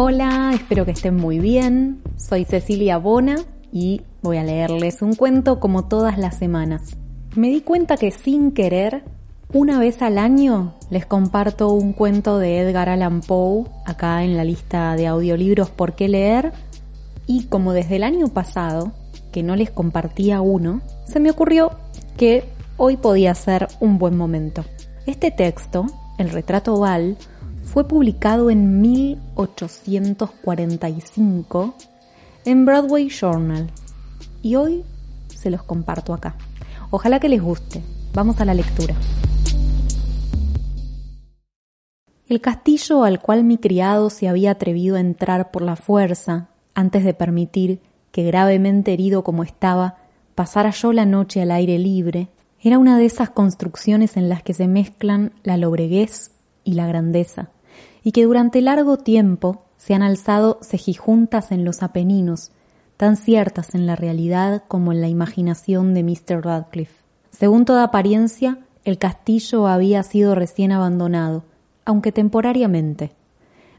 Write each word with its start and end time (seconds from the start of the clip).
Hola, 0.00 0.52
espero 0.54 0.84
que 0.84 0.92
estén 0.92 1.16
muy 1.16 1.40
bien. 1.40 2.02
Soy 2.16 2.44
Cecilia 2.44 2.98
Bona 2.98 3.34
y 3.72 4.02
voy 4.22 4.36
a 4.36 4.44
leerles 4.44 5.02
un 5.02 5.16
cuento 5.16 5.58
como 5.58 5.88
todas 5.88 6.18
las 6.18 6.38
semanas. 6.38 6.96
Me 7.34 7.48
di 7.48 7.62
cuenta 7.62 7.96
que 7.96 8.12
sin 8.12 8.52
querer, 8.52 9.02
una 9.52 9.80
vez 9.80 10.00
al 10.00 10.18
año 10.18 10.76
les 10.88 11.04
comparto 11.04 11.72
un 11.72 11.92
cuento 11.92 12.38
de 12.38 12.60
Edgar 12.60 12.88
Allan 12.88 13.22
Poe 13.22 13.64
acá 13.86 14.22
en 14.22 14.36
la 14.36 14.44
lista 14.44 14.94
de 14.94 15.08
audiolibros 15.08 15.70
por 15.70 15.96
qué 15.96 16.06
leer 16.06 16.52
y 17.26 17.46
como 17.46 17.72
desde 17.72 17.96
el 17.96 18.04
año 18.04 18.28
pasado 18.28 18.92
que 19.32 19.42
no 19.42 19.56
les 19.56 19.72
compartía 19.72 20.40
uno, 20.40 20.80
se 21.06 21.18
me 21.18 21.32
ocurrió 21.32 21.72
que 22.16 22.44
hoy 22.76 22.98
podía 22.98 23.34
ser 23.34 23.66
un 23.80 23.98
buen 23.98 24.16
momento. 24.16 24.64
Este 25.06 25.32
texto, 25.32 25.86
El 26.18 26.30
retrato 26.30 26.74
oval, 26.74 27.16
fue 27.72 27.86
publicado 27.86 28.50
en 28.50 28.80
1845 28.80 31.74
en 32.46 32.64
Broadway 32.64 33.10
Journal 33.10 33.70
y 34.42 34.56
hoy 34.56 34.82
se 35.28 35.50
los 35.50 35.62
comparto 35.62 36.14
acá. 36.14 36.36
Ojalá 36.90 37.20
que 37.20 37.28
les 37.28 37.42
guste. 37.42 37.82
Vamos 38.14 38.40
a 38.40 38.46
la 38.46 38.54
lectura. 38.54 38.94
El 42.26 42.40
castillo 42.40 43.04
al 43.04 43.20
cual 43.20 43.44
mi 43.44 43.58
criado 43.58 44.08
se 44.08 44.28
había 44.28 44.52
atrevido 44.52 44.96
a 44.96 45.00
entrar 45.00 45.50
por 45.50 45.60
la 45.62 45.76
fuerza 45.76 46.48
antes 46.74 47.04
de 47.04 47.12
permitir 47.12 47.82
que 48.12 48.24
gravemente 48.24 48.94
herido 48.94 49.22
como 49.22 49.42
estaba 49.42 49.96
pasara 50.34 50.70
yo 50.70 50.94
la 50.94 51.04
noche 51.04 51.42
al 51.42 51.50
aire 51.50 51.78
libre, 51.78 52.28
era 52.60 52.78
una 52.78 52.96
de 52.98 53.04
esas 53.04 53.28
construcciones 53.30 54.16
en 54.16 54.30
las 54.30 54.42
que 54.42 54.54
se 54.54 54.66
mezclan 54.68 55.32
la 55.42 55.58
lobreguez 55.58 56.30
y 56.64 56.72
la 56.74 56.86
grandeza, 56.86 57.50
y 58.08 58.12
que 58.12 58.24
durante 58.24 58.62
largo 58.62 58.96
tiempo 58.96 59.66
se 59.76 59.92
han 59.92 60.02
alzado 60.02 60.60
cejijuntas 60.62 61.52
en 61.52 61.66
los 61.66 61.82
Apeninos, 61.82 62.52
tan 62.96 63.18
ciertas 63.18 63.74
en 63.74 63.86
la 63.86 63.96
realidad 63.96 64.62
como 64.66 64.92
en 64.92 65.02
la 65.02 65.08
imaginación 65.08 65.92
de 65.92 66.02
Mr. 66.04 66.42
Radcliffe. 66.42 67.04
Según 67.32 67.66
toda 67.66 67.84
apariencia, 67.84 68.60
el 68.86 68.96
castillo 68.96 69.66
había 69.66 70.02
sido 70.04 70.34
recién 70.34 70.72
abandonado, 70.72 71.44
aunque 71.84 72.10
temporariamente. 72.10 73.12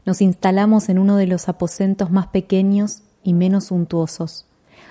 Nos 0.06 0.22
instalamos 0.22 0.90
en 0.90 1.00
uno 1.00 1.16
de 1.16 1.26
los 1.26 1.48
aposentos 1.48 2.12
más 2.12 2.28
pequeños 2.28 3.02
y 3.24 3.32
menos 3.34 3.64
suntuosos. 3.64 4.46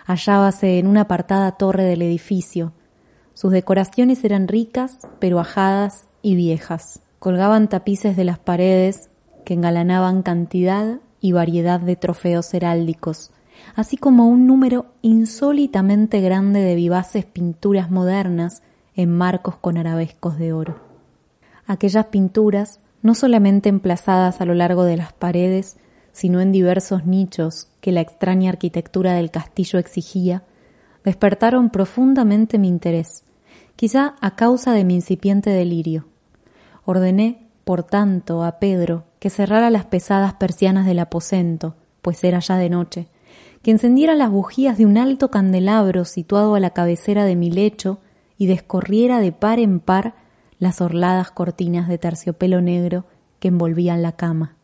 Hallábase 0.06 0.80
en 0.80 0.86
una 0.86 1.02
apartada 1.04 1.54
torre 1.54 1.84
del 1.84 2.02
edificio. 2.02 2.74
Sus 3.36 3.54
decoraciones 3.54 4.22
eran 4.26 4.50
ricas, 4.50 4.98
pero 5.20 5.40
ajadas 5.40 6.08
y 6.22 6.36
viejas. 6.36 7.00
Colgaban 7.20 7.70
tapices 7.70 8.18
de 8.18 8.26
las 8.26 8.38
paredes 8.38 9.09
que 9.44 9.54
engalanaban 9.54 10.22
cantidad 10.22 11.00
y 11.22 11.32
variedad 11.32 11.80
de 11.80 11.96
trofeos 11.96 12.54
heráldicos, 12.54 13.32
así 13.76 13.98
como 13.98 14.28
un 14.28 14.48
número 14.48 14.88
insólitamente 15.02 16.22
grande 16.22 16.62
de 16.62 16.76
vivaces 16.76 17.26
pinturas 17.26 17.92
modernas 17.92 18.62
en 18.96 19.16
marcos 19.16 19.56
con 19.56 19.78
arabescos 19.78 20.38
de 20.38 20.54
oro. 20.54 20.80
Aquellas 21.66 22.08
pinturas, 22.08 22.80
no 23.02 23.16
solamente 23.16 23.70
emplazadas 23.70 24.42
a 24.42 24.46
lo 24.46 24.54
largo 24.54 24.84
de 24.84 24.98
las 24.98 25.14
paredes, 25.14 25.78
sino 26.12 26.42
en 26.42 26.52
diversos 26.52 27.06
nichos 27.06 27.68
que 27.82 27.92
la 27.92 28.02
extraña 28.02 28.50
arquitectura 28.50 29.14
del 29.14 29.32
castillo 29.32 29.80
exigía, 29.80 30.44
despertaron 31.04 31.70
profundamente 31.70 32.58
mi 32.58 32.68
interés, 32.68 33.24
quizá 33.76 34.16
a 34.20 34.36
causa 34.36 34.74
de 34.74 34.84
mi 34.84 34.96
incipiente 34.96 35.50
delirio. 35.50 36.08
Ordené, 36.86 37.49
por 37.70 37.84
tanto, 37.84 38.44
a 38.44 38.58
Pedro 38.58 39.04
que 39.20 39.30
cerrara 39.30 39.70
las 39.70 39.86
pesadas 39.86 40.34
persianas 40.34 40.88
del 40.88 40.98
aposento, 40.98 41.76
pues 42.02 42.24
era 42.24 42.40
ya 42.40 42.58
de 42.58 42.68
noche, 42.68 43.10
que 43.62 43.70
encendiera 43.70 44.16
las 44.16 44.32
bujías 44.32 44.80
de 44.80 44.88
un 44.88 44.98
alto 44.98 45.30
candelabro 45.30 46.04
situado 46.04 46.56
a 46.56 46.60
la 46.60 46.72
cabecera 46.72 47.26
de 47.26 47.36
mi 47.36 47.52
lecho 47.52 48.00
y 48.40 48.48
descorriera 48.48 49.20
de 49.20 49.34
par 49.34 49.60
en 49.60 49.82
par 49.82 50.16
las 50.58 50.82
orladas 50.82 51.30
cortinas 51.30 51.88
de 51.88 52.00
terciopelo 52.00 52.60
negro 52.60 53.06
que 53.40 53.50
envolvían 53.50 54.02
la 54.02 54.14
cama. 54.14 54.56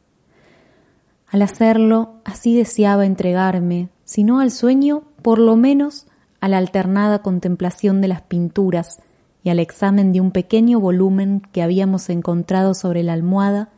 Al 1.27 1.43
hacerlo, 1.43 2.21
así 2.25 2.57
deseaba 2.57 3.05
entregarme, 3.05 3.89
si 4.03 4.23
no 4.23 4.39
al 4.39 4.49
sueño, 4.49 5.03
por 5.21 5.37
lo 5.37 5.55
menos 5.55 6.07
a 6.41 6.47
la 6.47 6.57
alternada 6.57 7.21
contemplación 7.21 8.01
de 8.01 8.07
las 8.07 8.23
pinturas 8.23 9.03
y 9.45 9.51
al 9.51 9.59
examen 9.59 10.11
de 10.11 10.21
un 10.21 10.31
pequeño 10.31 10.79
volumen 10.79 11.43
que 11.51 11.61
habíamos 11.61 12.09
encontrado 12.09 12.73
sobre 12.73 13.03
la 13.03 13.13
almohada 13.13 13.69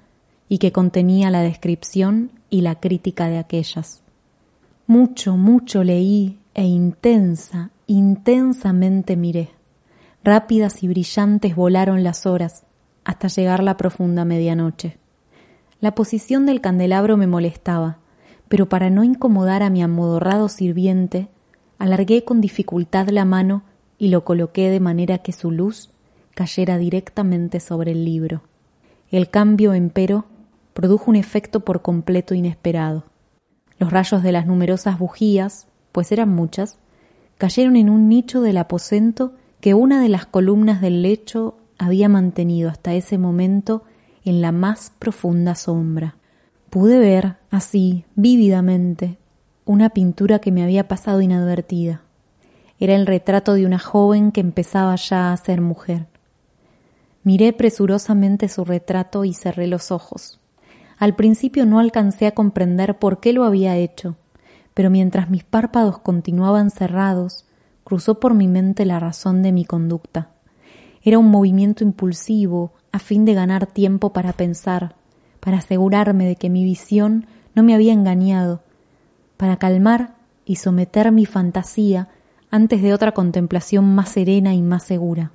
y 0.48 0.60
que 0.60 0.72
contenía 0.72 1.30
la 1.30 1.42
descripción 1.42 2.32
y 2.50 2.62
la 2.62 2.80
crítica 2.80 3.28
de 3.28 3.38
aquellas. 3.38 4.02
Mucho, 4.88 5.36
mucho 5.36 5.84
leí 5.84 6.40
e 6.54 6.64
intensa, 6.64 7.72
intensamente 7.86 9.18
miré. 9.18 9.50
Rápidas 10.24 10.84
y 10.84 10.88
brillantes 10.88 11.54
volaron 11.54 12.02
las 12.02 12.26
horas 12.26 12.64
hasta 13.04 13.28
llegar 13.28 13.62
la 13.62 13.76
profunda 13.76 14.24
medianoche. 14.24 14.98
La 15.82 15.96
posición 15.96 16.46
del 16.46 16.62
candelabro 16.62 17.18
me 17.18 17.28
molestaba, 17.28 17.98
pero 18.48 18.70
para 18.70 18.90
no 18.90 19.04
incomodar 19.04 19.64
a 19.64 19.70
mi 19.70 19.84
amodorrado 19.84 20.48
sirviente, 20.48 21.28
alargué 21.78 22.24
con 22.24 22.40
dificultad 22.40 23.10
la 23.10 23.26
mano 23.26 23.64
y 23.98 24.10
lo 24.10 24.24
coloqué 24.24 24.70
de 24.70 24.80
manera 24.80 25.20
que 25.20 25.32
su 25.32 25.52
luz 25.52 25.90
cayera 26.36 26.78
directamente 26.78 27.60
sobre 27.60 27.92
el 27.92 28.06
libro. 28.06 28.44
El 29.10 29.30
cambio, 29.30 29.74
empero, 29.74 30.26
produjo 30.74 31.10
un 31.10 31.16
efecto 31.16 31.62
por 31.62 31.82
completo 31.82 32.36
inesperado. 32.36 33.06
Los 33.80 33.92
rayos 33.92 34.22
de 34.22 34.32
las 34.32 34.46
numerosas 34.46 35.00
bujías, 35.00 35.68
pues 35.92 36.12
eran 36.12 36.30
muchas, 36.30 36.78
cayeron 37.38 37.76
en 37.76 37.90
un 37.90 38.10
nicho 38.10 38.42
del 38.42 38.58
aposento 38.58 39.34
que 39.60 39.74
una 39.74 40.02
de 40.02 40.10
las 40.10 40.26
columnas 40.26 40.82
del 40.82 41.02
lecho 41.02 41.58
había 41.78 42.10
mantenido 42.10 42.70
hasta 42.70 42.94
ese 42.94 43.18
momento 43.18 43.84
en 44.26 44.42
la 44.42 44.52
más 44.52 44.92
profunda 45.00 45.56
sombra. 45.56 46.16
Pude 46.70 47.00
ver, 47.00 47.38
así, 47.50 48.06
vívidamente, 48.16 49.18
una 49.66 49.90
pintura 49.90 50.40
que 50.40 50.52
me 50.52 50.64
había 50.64 50.88
pasado 50.88 51.22
inadvertida. 51.22 52.02
Era 52.80 52.96
el 52.96 53.08
retrato 53.08 53.54
de 53.54 53.66
una 53.66 53.80
joven 53.80 54.32
que 54.32 54.42
empezaba 54.42 54.96
ya 54.96 55.32
a 55.32 55.38
ser 55.38 55.62
mujer. 55.62 56.08
Miré 57.24 57.52
presurosamente 57.54 58.50
su 58.50 58.64
retrato 58.64 59.26
y 59.26 59.34
cerré 59.34 59.68
los 59.68 59.92
ojos. 59.92 60.40
Al 60.98 61.16
principio 61.16 61.66
no 61.66 61.80
alcancé 61.80 62.28
a 62.28 62.34
comprender 62.34 63.00
por 63.00 63.20
qué 63.20 63.34
lo 63.34 63.44
había 63.44 63.76
hecho, 63.76 64.16
pero 64.74 64.90
mientras 64.90 65.30
mis 65.30 65.44
párpados 65.44 66.00
continuaban 66.00 66.70
cerrados, 66.70 67.46
cruzó 67.84 68.20
por 68.20 68.34
mi 68.34 68.48
mente 68.48 68.86
la 68.86 69.00
razón 69.00 69.42
de 69.42 69.52
mi 69.52 69.66
conducta. 69.66 70.30
Era 71.02 71.20
un 71.20 71.30
movimiento 71.30 71.84
impulsivo, 71.84 72.74
a 72.92 73.00
fin 73.00 73.26
de 73.26 73.34
ganar 73.34 73.66
tiempo 73.66 74.14
para 74.14 74.34
pensar, 74.34 74.96
para 75.40 75.58
asegurarme 75.58 76.26
de 76.26 76.36
que 76.36 76.50
mi 76.50 76.64
visión 76.64 77.28
no 77.56 77.64
me 77.64 77.74
había 77.74 77.94
engañado, 77.94 78.62
para 79.38 79.58
calmar 79.58 80.16
y 80.46 80.58
someter 80.58 81.12
mi 81.12 81.26
fantasía 81.26 82.10
antes 82.50 82.82
de 82.82 82.94
otra 82.94 83.12
contemplación 83.14 83.96
más 83.96 84.10
serena 84.10 84.54
y 84.54 84.62
más 84.62 84.84
segura. 84.84 85.32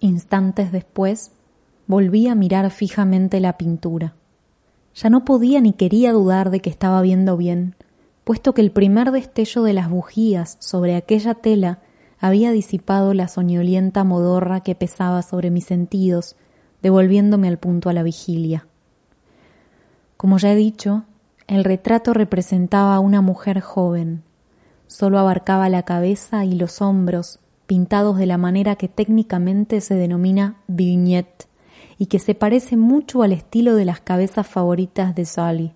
Instantes 0.00 0.72
después, 0.72 1.32
volví 1.86 2.28
a 2.28 2.34
mirar 2.34 2.70
fijamente 2.70 3.40
la 3.40 3.56
pintura. 3.56 4.14
Ya 4.94 5.10
no 5.10 5.24
podía 5.24 5.60
ni 5.60 5.72
quería 5.72 6.12
dudar 6.12 6.50
de 6.50 6.60
que 6.60 6.70
estaba 6.70 7.00
viendo 7.02 7.36
bien, 7.36 7.74
puesto 8.24 8.54
que 8.54 8.60
el 8.60 8.70
primer 8.70 9.12
destello 9.12 9.62
de 9.62 9.72
las 9.72 9.88
bujías 9.88 10.56
sobre 10.60 10.96
aquella 10.96 11.34
tela 11.34 11.80
había 12.18 12.50
disipado 12.50 13.14
la 13.14 13.28
soñolienta 13.28 14.04
modorra 14.04 14.60
que 14.60 14.74
pesaba 14.74 15.22
sobre 15.22 15.50
mis 15.50 15.64
sentidos, 15.64 16.36
devolviéndome 16.82 17.48
al 17.48 17.58
punto 17.58 17.88
a 17.88 17.92
la 17.92 18.02
vigilia. 18.02 18.66
Como 20.16 20.38
ya 20.38 20.52
he 20.52 20.56
dicho, 20.56 21.04
el 21.46 21.62
retrato 21.62 22.14
representaba 22.14 22.96
a 22.96 23.00
una 23.00 23.20
mujer 23.20 23.60
joven, 23.60 24.22
solo 24.86 25.18
abarcaba 25.18 25.68
la 25.68 25.82
cabeza 25.82 26.44
y 26.44 26.54
los 26.54 26.80
hombros, 26.80 27.40
pintados 27.66 28.16
de 28.16 28.26
la 28.26 28.38
manera 28.38 28.76
que 28.76 28.88
técnicamente 28.88 29.80
se 29.80 29.94
denomina 29.94 30.56
vignette 30.68 31.48
y 31.98 32.06
que 32.06 32.18
se 32.18 32.34
parece 32.34 32.76
mucho 32.76 33.22
al 33.22 33.32
estilo 33.32 33.74
de 33.74 33.84
las 33.84 34.00
cabezas 34.00 34.46
favoritas 34.46 35.14
de 35.14 35.24
Sally. 35.24 35.72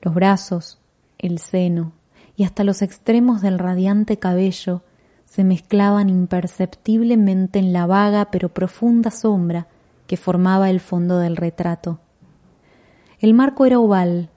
Los 0.00 0.14
brazos, 0.14 0.78
el 1.18 1.38
seno 1.38 1.92
y 2.36 2.44
hasta 2.44 2.64
los 2.64 2.82
extremos 2.82 3.40
del 3.40 3.58
radiante 3.58 4.18
cabello 4.18 4.82
se 5.24 5.44
mezclaban 5.44 6.10
imperceptiblemente 6.10 7.58
en 7.58 7.72
la 7.72 7.86
vaga 7.86 8.30
pero 8.30 8.48
profunda 8.50 9.10
sombra 9.10 9.68
que 10.06 10.16
formaba 10.16 10.68
el 10.68 10.80
fondo 10.80 11.18
del 11.18 11.36
retrato. 11.36 12.00
El 13.20 13.34
marco 13.34 13.64
era 13.64 13.78
oval, 13.78 14.28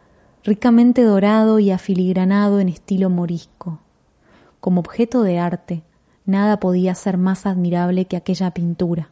ricamente 0.45 1.01
dorado 1.01 1.57
y 1.57 1.71
afiligranado 1.71 2.59
en 2.59 2.69
estilo 2.69 3.09
morisco. 3.09 3.79
Como 4.61 4.79
objeto 4.79 5.23
de 5.23 5.39
arte, 5.39 5.81
nada 6.25 6.59
podía 6.59 6.93
ser 6.93 7.17
más 7.17 7.47
admirable 7.47 8.05
que 8.05 8.15
aquella 8.15 8.51
pintura. 8.51 9.09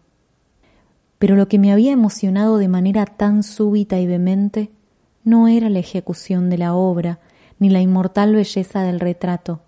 Pero 1.17 1.35
lo 1.35 1.47
que 1.47 1.57
me 1.57 1.71
había 1.71 1.91
emocionado 1.91 2.59
de 2.59 2.67
manera 2.67 3.07
tan 3.07 3.41
súbita 3.41 3.99
y 3.99 4.05
vehemente 4.05 4.69
no 5.23 5.47
era 5.47 5.69
la 5.69 5.79
ejecución 5.79 6.51
de 6.51 6.59
la 6.59 6.75
obra, 6.75 7.19
ni 7.57 7.69
la 7.71 7.81
inmortal 7.81 8.35
belleza 8.35 8.83
del 8.83 8.99
retrato. 8.99 9.61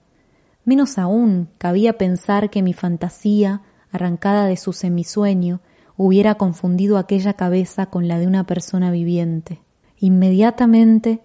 Menos 0.65 0.99
aún 0.99 1.49
cabía 1.57 1.97
pensar 1.97 2.51
que 2.51 2.61
mi 2.61 2.73
fantasía, 2.73 3.61
arrancada 3.91 4.45
de 4.45 4.57
su 4.57 4.71
semisueño, 4.71 5.61
hubiera 5.97 6.35
confundido 6.35 6.99
aquella 6.99 7.33
cabeza 7.33 7.87
con 7.87 8.07
la 8.07 8.19
de 8.19 8.27
una 8.27 8.45
persona 8.45 8.91
viviente. 8.91 9.61
Inmediatamente 9.97 11.21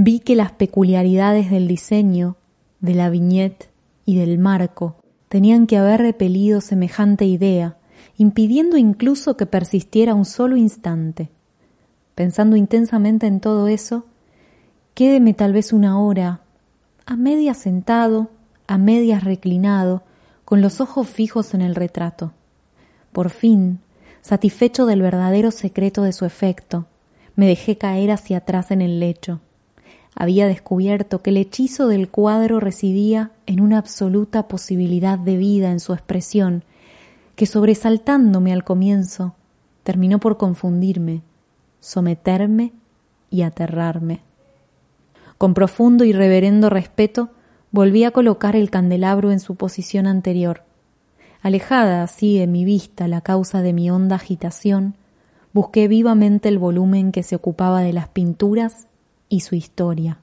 vi 0.00 0.20
que 0.20 0.36
las 0.36 0.52
peculiaridades 0.52 1.50
del 1.50 1.66
diseño, 1.66 2.36
de 2.78 2.94
la 2.94 3.10
viñeta 3.10 3.66
y 4.04 4.16
del 4.16 4.38
marco 4.38 4.94
tenían 5.28 5.66
que 5.66 5.76
haber 5.76 6.00
repelido 6.00 6.60
semejante 6.60 7.24
idea, 7.24 7.78
impidiendo 8.16 8.76
incluso 8.76 9.36
que 9.36 9.44
persistiera 9.44 10.14
un 10.14 10.24
solo 10.24 10.56
instante. 10.56 11.30
Pensando 12.14 12.54
intensamente 12.54 13.26
en 13.26 13.40
todo 13.40 13.66
eso, 13.66 14.06
quédeme 14.94 15.34
tal 15.34 15.52
vez 15.52 15.72
una 15.72 16.00
hora, 16.00 16.42
a 17.04 17.16
medias 17.16 17.56
sentado, 17.56 18.30
a 18.68 18.78
medias 18.78 19.24
reclinado, 19.24 20.04
con 20.44 20.60
los 20.62 20.80
ojos 20.80 21.08
fijos 21.08 21.54
en 21.54 21.60
el 21.60 21.74
retrato. 21.74 22.32
Por 23.10 23.30
fin, 23.30 23.80
satisfecho 24.22 24.86
del 24.86 25.02
verdadero 25.02 25.50
secreto 25.50 26.04
de 26.04 26.12
su 26.12 26.24
efecto, 26.24 26.86
me 27.34 27.48
dejé 27.48 27.78
caer 27.78 28.12
hacia 28.12 28.38
atrás 28.38 28.70
en 28.70 28.80
el 28.80 29.00
lecho. 29.00 29.40
Había 30.20 30.48
descubierto 30.48 31.22
que 31.22 31.30
el 31.30 31.36
hechizo 31.36 31.86
del 31.86 32.08
cuadro 32.08 32.58
residía 32.58 33.30
en 33.46 33.60
una 33.60 33.78
absoluta 33.78 34.48
posibilidad 34.48 35.16
de 35.16 35.36
vida 35.36 35.70
en 35.70 35.78
su 35.78 35.92
expresión, 35.92 36.64
que 37.36 37.46
sobresaltándome 37.46 38.52
al 38.52 38.64
comienzo, 38.64 39.36
terminó 39.84 40.18
por 40.18 40.36
confundirme, 40.36 41.22
someterme 41.78 42.72
y 43.30 43.42
aterrarme. 43.42 44.22
Con 45.38 45.54
profundo 45.54 46.02
y 46.02 46.12
reverendo 46.12 46.68
respeto, 46.68 47.28
volví 47.70 48.02
a 48.02 48.10
colocar 48.10 48.56
el 48.56 48.70
candelabro 48.70 49.30
en 49.30 49.38
su 49.38 49.54
posición 49.54 50.08
anterior. 50.08 50.64
Alejada 51.42 52.02
así 52.02 52.40
de 52.40 52.48
mi 52.48 52.64
vista 52.64 53.06
la 53.06 53.20
causa 53.20 53.62
de 53.62 53.72
mi 53.72 53.88
honda 53.88 54.16
agitación, 54.16 54.96
busqué 55.52 55.86
vivamente 55.86 56.48
el 56.48 56.58
volumen 56.58 57.12
que 57.12 57.22
se 57.22 57.36
ocupaba 57.36 57.82
de 57.82 57.92
las 57.92 58.08
pinturas 58.08 58.88
y 59.28 59.40
su 59.40 59.54
historia. 59.54 60.18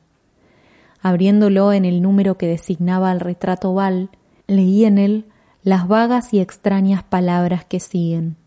Abriéndolo 1.02 1.72
en 1.74 1.86
el 1.86 2.02
número 2.02 2.38
que 2.38 2.48
designaba 2.48 3.12
al 3.12 3.20
retrato 3.20 3.72
oval, 3.72 4.10
leí 4.48 4.86
en 4.86 4.98
él 4.98 5.26
las 5.64 5.88
vagas 5.88 6.34
y 6.34 6.40
extrañas 6.40 7.04
palabras 7.04 7.66
que 7.66 7.80
siguen. 7.80 8.38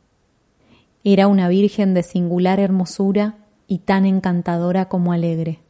Era 1.04 1.26
una 1.26 1.48
virgen 1.48 1.94
de 1.94 2.02
singular 2.02 2.60
hermosura 2.60 3.36
y 3.66 3.78
tan 3.78 4.06
encantadora 4.06 4.88
como 4.88 5.12
alegre. 5.12 5.60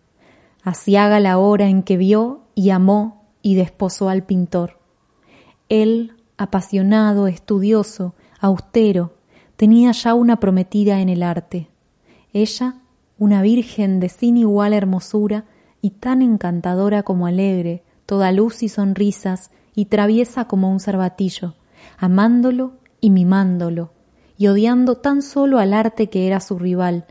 Asiaga 0.63 1.21
la 1.21 1.39
hora 1.39 1.69
en 1.69 1.83
que 1.83 1.97
vio 1.97 2.41
y 2.55 2.71
amó 2.71 3.25
y 3.43 3.55
desposó 3.55 4.09
al 4.09 4.25
pintor. 4.25 4.79
Él, 5.69 6.13
apasionado, 6.37 7.27
estudioso, 7.27 8.15
austero, 8.41 9.15
tenía 9.57 9.93
ya 9.93 10.15
una 10.15 10.41
prometida 10.41 11.01
en 11.01 11.09
el 11.09 11.23
arte. 11.23 11.69
Ella, 12.33 12.77
una 13.19 13.43
virgen 13.43 14.01
de 14.01 14.09
sin 14.09 14.37
igual 14.37 14.73
hermosura 14.73 15.45
y 15.81 15.91
tan 15.91 16.23
encantadora 16.23 17.03
como 17.03 17.27
alegre, 17.27 17.83
toda 18.07 18.33
luz 18.33 18.63
y 18.63 18.69
sonrisas 18.69 19.51
y 19.75 19.87
traviesa 19.87 20.47
como 20.47 20.71
un 20.71 20.81
cervatillo, 20.81 21.55
amándolo 21.99 22.75
y 23.01 23.11
mimándolo, 23.11 23.93
y 24.37 24.47
odiando 24.47 24.97
tan 24.97 25.23
solo 25.23 25.59
al 25.59 25.73
arte 25.73 26.09
que 26.09 26.27
era 26.27 26.41
su 26.41 26.59
rival, 26.59 27.07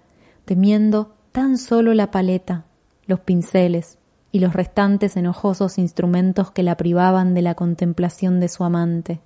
temiendo 0.46 1.16
tan 1.32 1.58
solo 1.58 1.94
la 1.94 2.12
paleta, 2.12 2.66
los 3.06 3.20
pinceles 3.20 4.00
y 4.32 4.40
los 4.40 4.54
restantes 4.54 5.18
enojosos 5.18 5.78
instrumentos 5.78 6.52
que 6.52 6.64
la 6.64 6.76
privaban 6.78 7.34
de 7.34 7.42
la 7.42 7.56
contemplación 7.56 8.40
de 8.40 8.50
su 8.50 8.64
amante. 8.64 9.22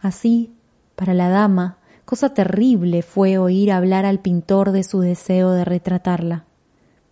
Así, 0.00 0.54
para 0.94 1.14
la 1.14 1.28
dama, 1.28 1.77
Cosa 2.08 2.30
terrible 2.30 3.02
fue 3.02 3.36
oír 3.36 3.70
hablar 3.70 4.06
al 4.06 4.20
pintor 4.20 4.72
de 4.72 4.82
su 4.82 5.00
deseo 5.00 5.50
de 5.50 5.66
retratarla, 5.66 6.46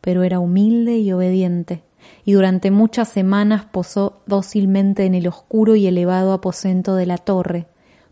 pero 0.01 0.23
era 0.23 0.41
humilde 0.41 0.97
y 0.97 1.13
obediente, 1.13 1.85
y 2.25 2.33
durante 2.33 2.71
muchas 2.71 3.09
semanas 3.09 3.67
posó 3.67 4.23
dócilmente 4.25 5.05
en 5.05 5.15
el 5.15 5.29
oscuro 5.29 5.77
y 5.77 5.87
elevado 5.87 6.33
aposento 6.33 6.95
de 6.95 7.05
la 7.05 7.19
torre, 7.19 7.67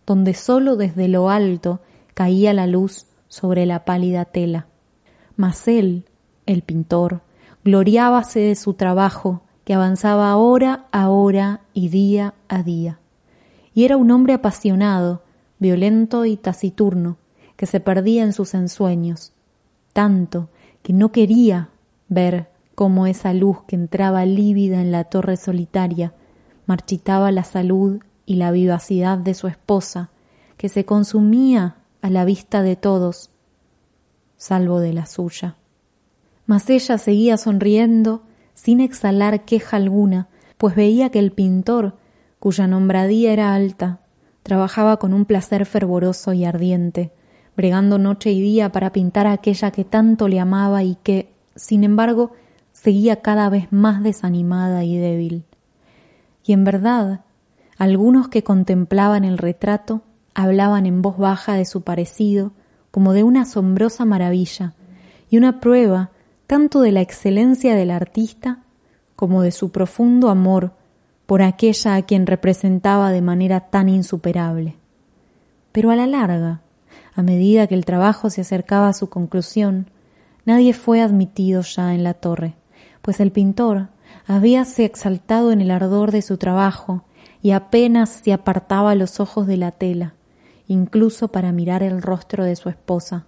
donde 0.05 0.35
sólo 0.35 0.77
desde 0.77 1.09
lo 1.09 1.31
alto 1.31 1.81
caía 2.13 2.53
la 2.53 2.67
luz 2.67 3.07
sobre 3.29 3.65
la 3.65 3.87
pálida 3.87 4.27
tela. 4.27 4.67
Mas 5.37 5.67
él, 5.69 6.05
el 6.45 6.61
pintor, 6.61 7.23
gloriábase 7.65 8.41
de 8.41 8.57
su 8.57 8.75
trabajo, 8.75 9.41
que 9.65 9.73
avanzaba 9.73 10.37
hora 10.37 10.85
a 10.93 11.09
hora 11.09 11.63
y 11.73 11.89
día 11.89 12.35
a 12.49 12.63
día. 12.63 12.99
Y 13.73 13.87
era 13.87 13.97
un 13.97 14.11
hombre 14.11 14.35
apasionado, 14.35 15.24
violento 15.65 16.27
y 16.27 16.37
taciturno, 16.37 17.17
que 17.57 17.65
se 17.65 17.81
perdía 17.81 18.23
en 18.23 18.35
sus 18.35 18.53
ensueños, 18.53 19.33
tanto 19.95 20.51
que 20.83 20.93
no 20.93 21.11
quería 21.11 21.71
ver 22.11 22.51
cómo 22.75 23.07
esa 23.07 23.33
luz 23.33 23.63
que 23.67 23.77
entraba 23.77 24.27
lívida 24.27 24.83
en 24.83 24.93
la 24.93 25.05
torre 25.05 25.39
solitaria 25.39 26.13
marchitaba 26.67 27.33
la 27.33 27.45
salud 27.45 28.03
y 28.27 28.35
la 28.35 28.51
vivacidad 28.51 29.17
de 29.17 29.33
su 29.33 29.47
esposa, 29.47 30.11
que 30.59 30.69
se 30.69 30.85
consumía 30.85 31.77
a 32.03 32.11
la 32.11 32.27
vista 32.27 32.63
de 32.63 32.77
todos, 32.77 33.31
salvo 34.37 34.81
de 34.81 34.93
la 34.93 35.07
suya. 35.07 35.57
Mas 36.45 36.69
ella 36.69 36.99
seguía 36.99 37.39
sonriendo 37.39 38.23
sin 38.53 38.81
exhalar 38.81 39.47
queja 39.47 39.79
alguna, 39.79 40.29
pues 40.59 40.77
veía 40.77 41.09
que 41.09 41.21
el 41.21 41.33
pintor, 41.33 41.97
cuya 42.39 42.67
nombradía 42.67 43.33
era 43.33 43.55
alta, 43.55 44.04
Trabajaba 44.45 44.99
con 44.99 45.15
un 45.15 45.25
placer 45.25 45.65
fervoroso 45.65 46.35
y 46.35 46.45
ardiente, 46.45 47.13
bregando 47.57 47.99
noche 47.99 48.31
y 48.31 48.43
día 48.43 48.71
para 48.71 48.93
pintar 48.93 49.27
a 49.27 49.33
aquella 49.33 49.71
que 49.71 49.85
tanto 49.85 50.29
le 50.29 50.39
amaba 50.39 50.83
y 50.83 50.97
que, 51.03 51.33
sin 51.57 51.83
embargo, 51.83 52.33
seguía 52.73 53.23
cada 53.23 53.49
vez 53.49 53.73
más 53.73 54.03
desanimada 54.03 54.85
y 54.85 54.99
débil. 54.99 55.45
Y 56.45 56.53
en 56.53 56.63
verdad, 56.65 57.23
algunos 57.79 58.29
que 58.29 58.45
contemplaban 58.45 59.25
el 59.25 59.39
retrato 59.39 60.03
hablaban 60.35 60.85
en 60.85 61.01
voz 61.01 61.17
baja 61.17 61.55
de 61.55 61.65
su 61.65 61.81
parecido 61.81 62.53
como 62.91 63.15
de 63.15 63.23
una 63.23 63.43
asombrosa 63.43 64.05
maravilla 64.05 64.75
y 65.31 65.39
una 65.39 65.59
prueba 65.59 66.11
tanto 66.47 66.83
de 66.83 66.93
la 66.93 67.01
excelencia 67.01 67.75
del 67.75 67.91
artista 67.91 68.59
como 69.17 69.41
de 69.41 69.53
su 69.53 69.73
profundo 69.73 70.29
amor 70.29 70.73
por 71.27 71.43
aquella 71.43 71.95
a 71.95 72.03
quien 72.03 72.27
representaba 72.27 73.11
de 73.11 73.23
manera 73.23 73.61
tan 73.61 73.89
insuperable. 73.89 74.77
Pero 75.73 75.91
a 75.91 75.97
la 75.97 76.07
larga, 76.07 76.61
a 77.15 77.23
medida 77.23 77.67
que 77.67 77.75
el 77.75 77.85
trabajo 77.85 78.31
se 78.31 78.43
acercaba 78.43 78.89
a 78.89 78.93
su 78.93 79.09
conclusión, 79.09 79.91
nadie 80.45 80.75
fue 80.75 81.01
admitido 81.01 81.63
ya 81.63 81.95
en 81.95 82.05
la 82.05 82.15
torre, 82.15 82.55
pues 83.03 83.21
el 83.21 83.33
pintor 83.33 83.89
habíase 84.27 84.85
exaltado 84.85 85.53
en 85.53 85.61
el 85.61 85.71
ardor 85.71 86.11
de 86.11 86.23
su 86.23 86.37
trabajo 86.37 87.05
y 87.43 87.51
apenas 87.53 88.11
se 88.11 88.33
apartaba 88.33 88.95
los 88.95 89.21
ojos 89.21 89.47
de 89.47 89.57
la 89.57 89.71
tela, 89.71 90.15
incluso 90.67 91.29
para 91.29 91.53
mirar 91.53 91.83
el 91.83 92.01
rostro 92.03 92.45
de 92.45 92.57
su 92.57 92.69
esposa, 92.69 93.27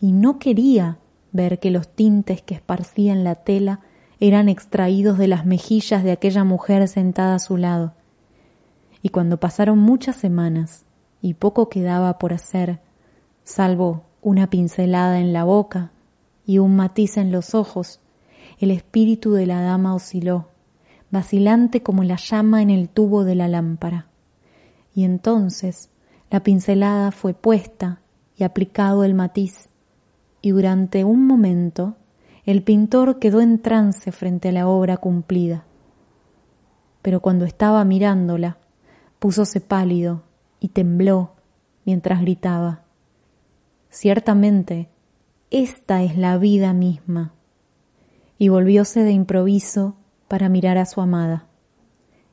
y 0.00 0.12
no 0.12 0.38
quería 0.38 0.98
ver 1.32 1.58
que 1.58 1.70
los 1.70 1.88
tintes 1.88 2.42
que 2.42 2.54
esparcían 2.54 3.24
la 3.24 3.36
tela 3.36 3.80
eran 4.22 4.48
extraídos 4.48 5.18
de 5.18 5.26
las 5.26 5.46
mejillas 5.46 6.04
de 6.04 6.12
aquella 6.12 6.44
mujer 6.44 6.86
sentada 6.86 7.34
a 7.34 7.38
su 7.40 7.56
lado. 7.56 7.92
Y 9.02 9.08
cuando 9.08 9.40
pasaron 9.40 9.80
muchas 9.80 10.14
semanas 10.14 10.84
y 11.20 11.34
poco 11.34 11.68
quedaba 11.68 12.20
por 12.20 12.32
hacer, 12.32 12.78
salvo 13.42 14.04
una 14.20 14.48
pincelada 14.48 15.18
en 15.18 15.32
la 15.32 15.42
boca 15.42 15.90
y 16.46 16.58
un 16.58 16.76
matiz 16.76 17.16
en 17.16 17.32
los 17.32 17.56
ojos, 17.56 17.98
el 18.60 18.70
espíritu 18.70 19.32
de 19.32 19.46
la 19.46 19.60
dama 19.60 19.92
osciló, 19.92 20.50
vacilante 21.10 21.82
como 21.82 22.04
la 22.04 22.14
llama 22.14 22.62
en 22.62 22.70
el 22.70 22.90
tubo 22.90 23.24
de 23.24 23.34
la 23.34 23.48
lámpara. 23.48 24.06
Y 24.94 25.02
entonces 25.02 25.90
la 26.30 26.44
pincelada 26.44 27.10
fue 27.10 27.34
puesta 27.34 28.02
y 28.36 28.44
aplicado 28.44 29.02
el 29.02 29.14
matiz, 29.14 29.68
y 30.40 30.50
durante 30.50 31.02
un 31.02 31.26
momento 31.26 31.96
el 32.44 32.62
pintor 32.62 33.18
quedó 33.18 33.40
en 33.40 33.60
trance 33.60 34.10
frente 34.10 34.48
a 34.48 34.52
la 34.52 34.66
obra 34.68 34.96
cumplida. 34.96 35.64
Pero 37.00 37.20
cuando 37.20 37.44
estaba 37.44 37.84
mirándola, 37.84 38.58
púsose 39.18 39.60
pálido 39.60 40.22
y 40.58 40.68
tembló 40.68 41.36
mientras 41.84 42.20
gritaba, 42.20 42.82
Ciertamente, 43.90 44.88
esta 45.50 46.02
es 46.02 46.16
la 46.16 46.38
vida 46.38 46.72
misma. 46.72 47.34
Y 48.38 48.48
volvióse 48.48 49.04
de 49.04 49.12
improviso 49.12 49.96
para 50.26 50.48
mirar 50.48 50.78
a 50.78 50.86
su 50.86 51.02
amada. 51.02 51.46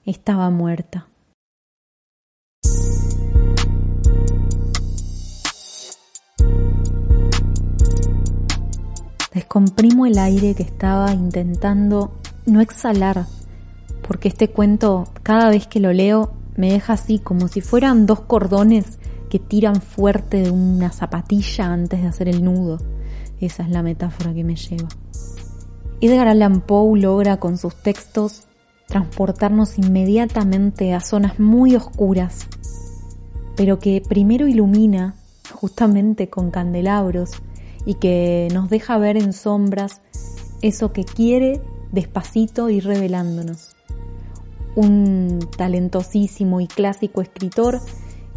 Estaba 0.05 0.49
muerta. 0.51 1.09
Descomprimo 9.39 10.05
el 10.05 10.17
aire 10.17 10.53
que 10.53 10.63
estaba 10.63 11.13
intentando 11.13 12.11
no 12.45 12.59
exhalar, 12.59 13.25
porque 14.05 14.27
este 14.27 14.49
cuento 14.49 15.05
cada 15.23 15.47
vez 15.47 15.65
que 15.65 15.79
lo 15.79 15.93
leo 15.93 16.33
me 16.57 16.73
deja 16.73 16.91
así 16.91 17.19
como 17.19 17.47
si 17.47 17.61
fueran 17.61 18.05
dos 18.05 18.19
cordones 18.19 18.99
que 19.29 19.39
tiran 19.39 19.81
fuerte 19.81 20.41
de 20.41 20.51
una 20.51 20.91
zapatilla 20.91 21.67
antes 21.67 22.01
de 22.01 22.07
hacer 22.09 22.27
el 22.27 22.43
nudo. 22.43 22.79
Esa 23.39 23.63
es 23.63 23.69
la 23.69 23.81
metáfora 23.81 24.33
que 24.33 24.43
me 24.43 24.57
lleva. 24.57 24.89
Edgar 26.01 26.27
Allan 26.27 26.59
Poe 26.59 26.99
logra 26.99 27.37
con 27.37 27.57
sus 27.57 27.75
textos 27.75 28.41
transportarnos 28.87 29.77
inmediatamente 29.77 30.93
a 30.93 30.99
zonas 30.99 31.39
muy 31.39 31.77
oscuras, 31.77 32.45
pero 33.55 33.79
que 33.79 34.03
primero 34.05 34.49
ilumina 34.49 35.15
justamente 35.53 36.29
con 36.29 36.51
candelabros 36.51 37.41
y 37.85 37.95
que 37.95 38.47
nos 38.53 38.69
deja 38.69 38.97
ver 38.97 39.17
en 39.17 39.33
sombras 39.33 40.01
eso 40.61 40.91
que 40.91 41.05
quiere 41.05 41.61
despacito 41.91 42.69
ir 42.69 42.85
revelándonos. 42.85 43.75
Un 44.75 45.39
talentosísimo 45.57 46.61
y 46.61 46.67
clásico 46.67 47.21
escritor 47.21 47.79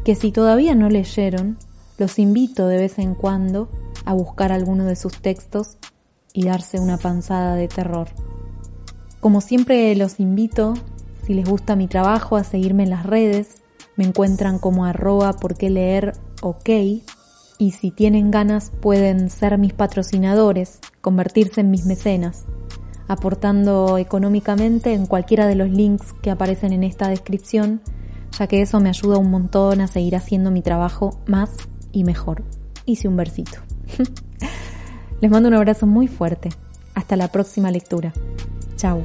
que 0.05 0.15
si 0.15 0.33
todavía 0.33 0.75
no 0.75 0.89
leyeron, 0.89 1.59
los 1.99 2.19
invito 2.19 2.67
de 2.67 2.79
vez 2.79 2.99
en 2.99 3.15
cuando 3.15 3.69
a 4.05 4.15
buscar 4.15 4.51
alguno 4.53 4.85
de 4.85 4.97
sus 4.97 5.21
textos 5.21 5.77
y 6.33 6.45
darse 6.45 6.81
una 6.81 6.97
panzada 6.97 7.55
de 7.55 7.69
terror. 7.69 8.09
Como 9.21 9.41
siempre 9.41 9.95
los 9.95 10.19
invito, 10.19 10.75
si 11.25 11.35
les 11.35 11.49
gusta 11.49 11.77
mi 11.77 11.87
trabajo, 11.87 12.37
a 12.37 12.45
seguirme 12.45 12.83
en 12.83 12.91
las 12.91 13.07
redes. 13.07 13.63
Me 13.97 14.05
encuentran 14.05 14.59
como 14.59 14.85
arroba 14.85 15.35
por 15.35 15.61
leer 15.63 16.15
ok 16.41 16.71
y 17.62 17.71
si 17.71 17.92
tienen 17.92 18.33
ganas 18.33 18.73
pueden 18.81 19.31
ser 19.31 19.57
mis 19.57 19.73
patrocinadores, 19.73 20.81
convertirse 21.00 21.61
en 21.61 21.71
mis 21.71 21.87
mecenas, 21.87 22.45
aportando 23.07 23.99
económicamente 23.99 24.95
en 24.95 25.07
cualquiera 25.07 25.47
de 25.47 25.54
los 25.54 25.71
links 25.71 26.12
que 26.23 26.33
aparecen 26.33 26.73
en 26.73 26.83
esta 26.83 27.07
descripción, 27.07 27.81
ya 28.37 28.49
que 28.49 28.62
eso 28.62 28.81
me 28.81 28.88
ayuda 28.88 29.19
un 29.19 29.31
montón 29.31 29.81
a 29.81 29.87
seguir 29.87 30.16
haciendo 30.16 30.50
mi 30.50 30.61
trabajo 30.61 31.21
más 31.28 31.50
y 31.92 32.02
mejor. 32.02 32.42
Hice 32.85 33.07
un 33.07 33.14
versito. 33.14 33.59
Les 35.21 35.31
mando 35.31 35.49
un 35.49 35.54
abrazo 35.54 35.87
muy 35.87 36.09
fuerte. 36.09 36.49
Hasta 36.97 37.14
la 37.14 37.28
próxima 37.28 37.71
lectura. 37.71 38.12
Chao. 38.75 39.04